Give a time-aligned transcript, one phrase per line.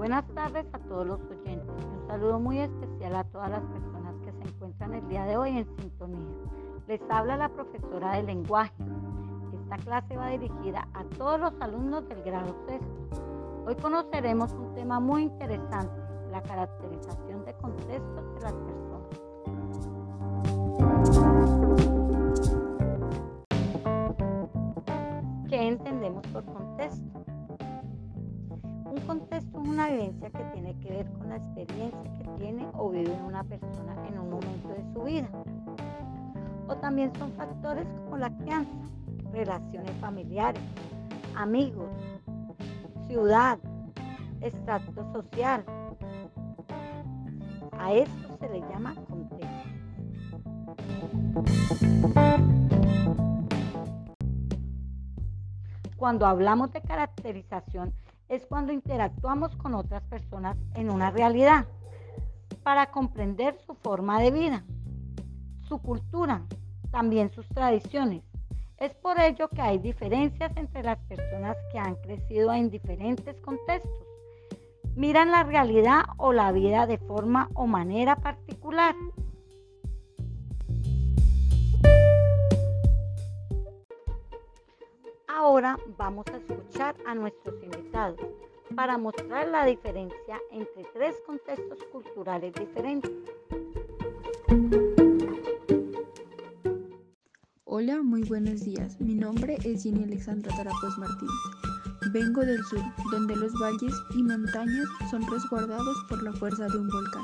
[0.00, 1.68] Buenas tardes a todos los oyentes.
[1.68, 5.58] Un saludo muy especial a todas las personas que se encuentran el día de hoy
[5.58, 6.26] en sintonía.
[6.88, 8.72] Les habla la profesora de lenguaje.
[9.52, 13.22] Esta clase va dirigida a todos los alumnos del grado sexto.
[13.66, 15.92] Hoy conoceremos un tema muy interesante,
[16.32, 19.20] la caracterización de contextos de las personas.
[25.46, 26.69] ¿Qué entendemos por contexto?
[29.10, 33.10] Contexto es una vivencia que tiene que ver con la experiencia que tiene o vive
[33.26, 35.28] una persona en un momento de su vida.
[36.68, 38.70] O también son factores como la crianza,
[39.32, 40.62] relaciones familiares,
[41.34, 41.90] amigos,
[43.08, 43.58] ciudad,
[44.42, 45.64] estrato social.
[47.80, 49.50] A esto se le llama contexto.
[55.96, 57.92] Cuando hablamos de caracterización
[58.30, 61.66] es cuando interactuamos con otras personas en una realidad
[62.62, 64.64] para comprender su forma de vida,
[65.68, 66.42] su cultura,
[66.92, 68.22] también sus tradiciones.
[68.78, 73.90] Es por ello que hay diferencias entre las personas que han crecido en diferentes contextos.
[74.94, 78.94] Miran la realidad o la vida de forma o manera particular
[85.70, 88.18] Ahora vamos a escuchar a nuestros invitados
[88.74, 93.12] para mostrar la diferencia entre tres contextos culturales diferentes.
[97.64, 99.00] Hola, muy buenos días.
[99.00, 101.34] Mi nombre es Jenny Alexandra Tarapos Martínez.
[102.12, 106.88] Vengo del sur, donde los valles y montañas son resguardados por la fuerza de un
[106.88, 107.22] volcán.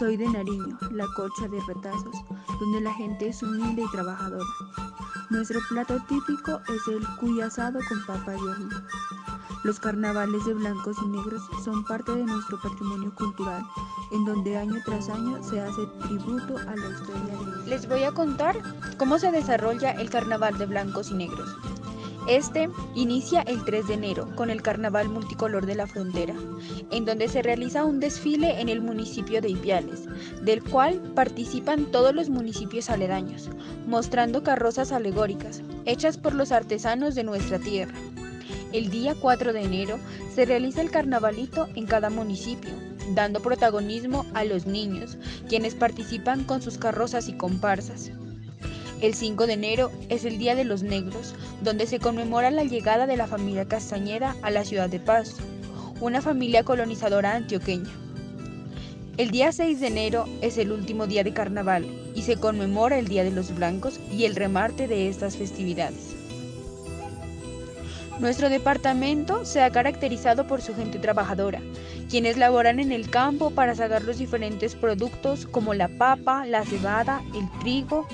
[0.00, 2.24] Soy de Nariño, la cocha de retazos,
[2.58, 4.44] donde la gente es humilde y trabajadora.
[5.32, 8.82] Nuestro plato típico es el cuy asado con papa y horno.
[9.64, 13.62] Los carnavales de blancos y negros son parte de nuestro patrimonio cultural,
[14.12, 17.70] en donde año tras año se hace tributo a la historia de...
[17.70, 18.58] Les voy a contar
[18.98, 21.56] cómo se desarrolla el carnaval de blancos y negros.
[22.28, 26.34] Este inicia el 3 de enero con el Carnaval Multicolor de la Frontera,
[26.92, 30.04] en donde se realiza un desfile en el municipio de Ipiales,
[30.40, 33.50] del cual participan todos los municipios aledaños,
[33.88, 37.98] mostrando carrozas alegóricas, hechas por los artesanos de nuestra tierra.
[38.72, 39.98] El día 4 de enero
[40.32, 42.70] se realiza el carnavalito en cada municipio,
[43.14, 45.18] dando protagonismo a los niños,
[45.48, 48.12] quienes participan con sus carrozas y comparsas.
[49.02, 53.08] El 5 de enero es el Día de los Negros, donde se conmemora la llegada
[53.08, 55.34] de la familia Castañeda a la ciudad de Paz,
[56.00, 57.90] una familia colonizadora antioqueña.
[59.16, 63.08] El día 6 de enero es el último día de carnaval y se conmemora el
[63.08, 66.14] Día de los Blancos y el remarte de estas festividades.
[68.20, 71.60] Nuestro departamento se ha caracterizado por su gente trabajadora,
[72.08, 77.20] quienes laboran en el campo para sacar los diferentes productos como la papa, la cebada,
[77.34, 78.06] el trigo,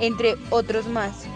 [0.00, 1.26] entre otros más.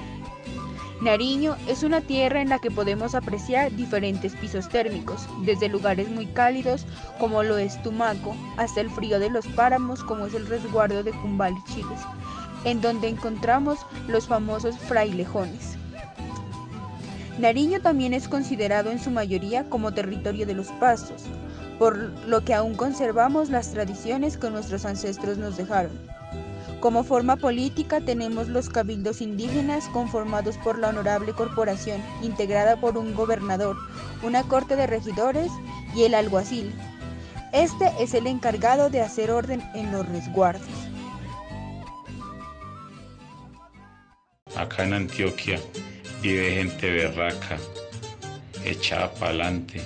[1.01, 6.27] Nariño es una tierra en la que podemos apreciar diferentes pisos térmicos, desde lugares muy
[6.27, 6.85] cálidos
[7.19, 11.13] como lo es Tumaco, hasta el frío de los páramos como es el resguardo de
[11.13, 12.01] Cumbal y Chiles,
[12.65, 13.79] en donde encontramos
[14.09, 15.79] los famosos frailejones.
[17.39, 21.25] Nariño también es considerado en su mayoría como territorio de los pastos,
[21.79, 21.97] por
[22.29, 25.93] lo que aún conservamos las tradiciones que nuestros ancestros nos dejaron.
[26.81, 33.15] Como forma política tenemos los cabildos indígenas conformados por la honorable corporación, integrada por un
[33.15, 33.77] gobernador,
[34.23, 35.53] una corte de regidores
[35.95, 36.73] y el alguacil.
[37.53, 40.69] Este es el encargado de hacer orden en los resguardos.
[44.57, 45.61] Acá en Antioquia
[46.23, 47.59] vive gente berraca,
[48.65, 49.83] echada para adelante.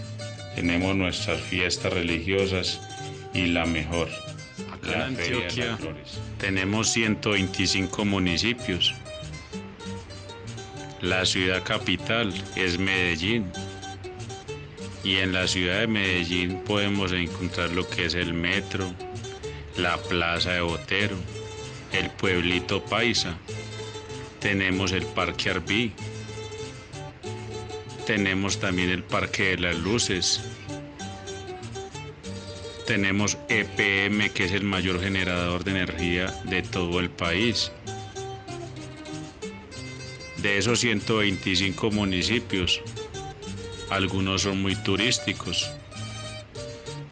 [0.54, 2.80] Tenemos nuestras fiestas religiosas
[3.32, 4.08] y la mejor.
[4.72, 5.78] Acá en Antioquia
[6.38, 8.94] tenemos 125 municipios.
[11.00, 13.50] La ciudad capital es Medellín.
[15.02, 18.90] Y en la ciudad de Medellín podemos encontrar lo que es el metro,
[19.76, 21.16] la plaza de Botero,
[21.92, 23.36] el pueblito Paisa.
[24.40, 25.92] Tenemos el Parque Arbí.
[28.06, 30.40] Tenemos también el Parque de las Luces,
[32.86, 37.72] tenemos EPM, que es el mayor generador de energía de todo el país.
[40.38, 42.82] De esos 125 municipios,
[43.90, 45.70] algunos son muy turísticos.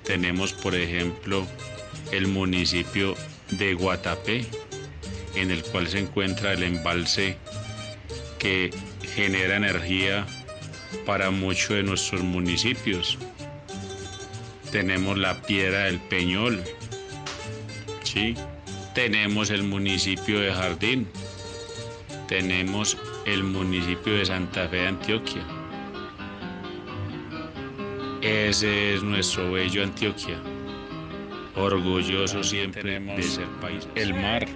[0.05, 1.47] Tenemos, por ejemplo,
[2.11, 3.15] el municipio
[3.53, 4.45] de Guatapé,
[5.35, 7.37] en el cual se encuentra el embalse
[8.39, 8.71] que
[9.15, 10.27] genera energía
[11.07, 13.17] para muchos de nuestros municipios.
[14.73, 16.65] Tenemos la Piedra del Peñol,
[18.03, 18.35] ¿sí?
[18.95, 21.07] tenemos el municipio de Jardín,
[22.27, 22.97] tenemos
[23.27, 25.43] el municipio de Santa Fe de Antioquia.
[28.23, 30.39] Ese es nuestro bello Antioquia,
[31.55, 33.87] orgulloso siempre de ser país.
[33.95, 34.47] El mar,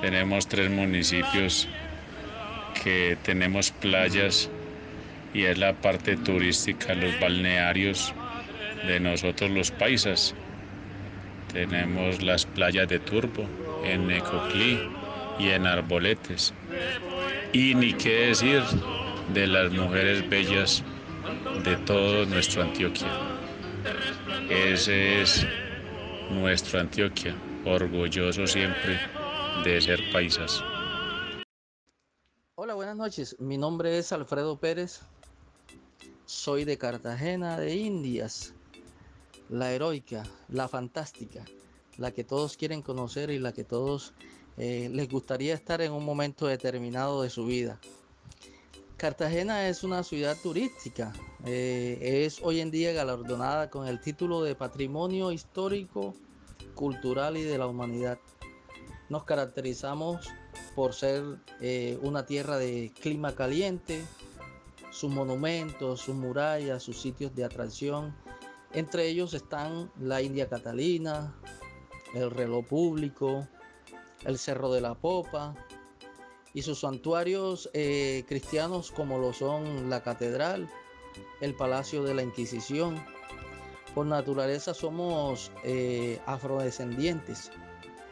[0.00, 1.68] tenemos tres municipios
[2.82, 4.50] que tenemos playas
[5.32, 8.12] y es la parte turística, los balnearios
[8.86, 10.34] de nosotros los paisas.
[11.52, 13.46] Tenemos las playas de Turbo,
[13.84, 14.80] en Necoclí
[15.38, 16.54] y en Arboletes.
[17.52, 18.62] Y ni qué decir
[19.34, 20.82] de las mujeres bellas
[21.64, 23.08] de todo nuestro Antioquia.
[24.48, 25.46] Ese es
[26.30, 28.98] nuestro Antioquia, orgulloso siempre
[29.64, 30.62] de ser paisas.
[32.54, 33.36] Hola, buenas noches.
[33.38, 35.02] Mi nombre es Alfredo Pérez.
[36.24, 38.54] Soy de Cartagena de Indias
[39.52, 41.44] la heroica, la fantástica,
[41.98, 44.14] la que todos quieren conocer y la que todos
[44.56, 47.78] eh, les gustaría estar en un momento determinado de su vida.
[48.96, 51.12] Cartagena es una ciudad turística,
[51.44, 56.14] eh, es hoy en día galardonada con el título de Patrimonio Histórico,
[56.74, 58.18] Cultural y de la Humanidad.
[59.10, 60.28] Nos caracterizamos
[60.74, 61.22] por ser
[61.60, 64.02] eh, una tierra de clima caliente,
[64.90, 68.14] sus monumentos, sus murallas, sus sitios de atracción,
[68.74, 71.34] entre ellos están la India Catalina,
[72.14, 73.46] el reloj público,
[74.24, 75.54] el Cerro de la Popa
[76.54, 80.68] y sus santuarios eh, cristianos como lo son la Catedral,
[81.40, 83.02] el Palacio de la Inquisición.
[83.94, 87.50] Por naturaleza somos eh, afrodescendientes.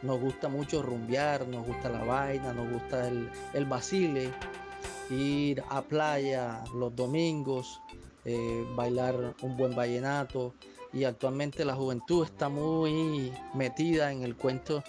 [0.02, 4.30] Nos gusta mucho rumbear, nos gusta la vaina, nos gusta el, el basile,
[5.10, 7.82] ir a playa los domingos,
[8.24, 10.54] eh, bailar un buen vallenato.
[10.92, 14.82] Y actualmente la juventud está muy metida en el cuento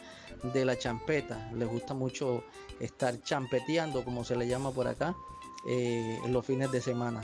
[0.53, 2.43] de la champeta, les gusta mucho
[2.79, 5.15] estar champeteando como se le llama por acá
[5.67, 7.21] eh, los fines de semana.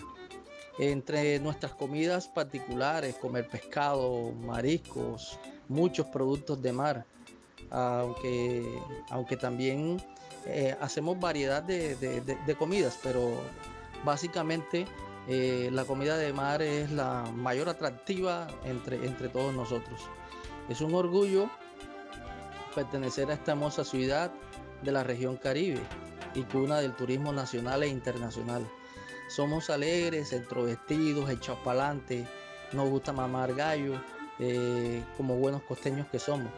[0.77, 7.05] Entre nuestras comidas particulares, comer pescado, mariscos, muchos productos de mar,
[7.71, 8.79] aunque,
[9.09, 9.99] aunque también
[10.45, 13.41] eh, hacemos variedad de comidas, pero
[14.05, 14.85] básicamente
[15.27, 20.01] eh, la comida de mar es la mayor atractiva entre, entre todos nosotros.
[20.69, 21.49] Es un orgullo
[22.73, 24.31] pertenecer a esta hermosa ciudad
[24.83, 25.81] de la región Caribe
[26.33, 28.65] y cuna del turismo nacional e internacional.
[29.27, 32.25] Somos alegres, extrovertidos, echados para adelante,
[32.71, 34.01] nos gusta mamar gallo,
[34.39, 36.51] eh, como buenos costeños que somos.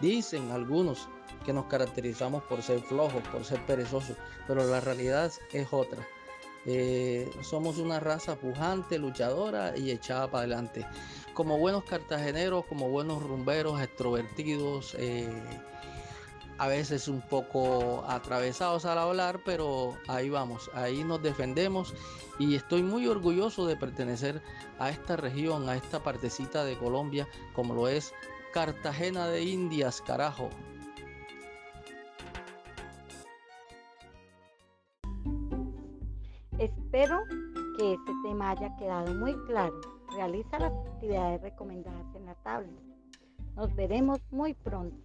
[0.00, 1.08] Dicen algunos
[1.44, 4.16] que nos caracterizamos por ser flojos, por ser perezosos,
[4.46, 6.06] pero la realidad es otra.
[6.66, 10.84] Eh, somos una raza pujante, luchadora y echada para adelante.
[11.32, 15.28] Como buenos cartageneros, como buenos rumberos, extrovertidos, eh,
[16.58, 21.94] a veces un poco atravesados al hablar, pero ahí vamos, ahí nos defendemos
[22.38, 24.42] y estoy muy orgulloso de pertenecer
[24.78, 28.12] a esta región, a esta partecita de Colombia, como lo es
[28.52, 30.50] Cartagena de Indias, carajo.
[36.58, 37.22] Espero
[37.76, 39.78] que este tema haya quedado muy claro.
[40.16, 42.72] Realiza las actividades recomendadas en la tabla.
[43.54, 44.96] Nos veremos muy pronto.